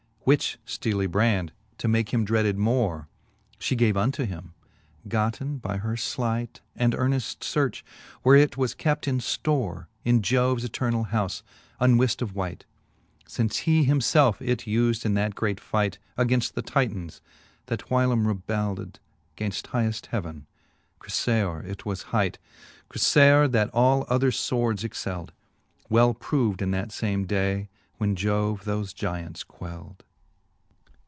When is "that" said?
15.15-15.33, 17.65-17.87, 23.53-23.71, 26.71-26.91